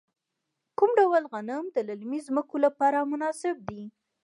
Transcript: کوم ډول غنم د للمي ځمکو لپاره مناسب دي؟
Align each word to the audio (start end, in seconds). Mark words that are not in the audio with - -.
کوم 0.77 0.91
ډول 0.99 1.23
غنم 1.31 1.65
د 1.71 1.77
للمي 1.87 2.19
ځمکو 2.27 2.55
لپاره 2.65 3.07
مناسب 3.11 3.55
دي؟ 3.69 3.83